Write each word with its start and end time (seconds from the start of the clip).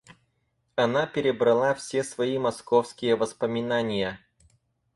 Она 0.77 1.05
перебрала 1.05 1.75
все 1.75 2.03
свои 2.03 2.39
московские 2.39 3.15
воспоминания. 3.15 4.19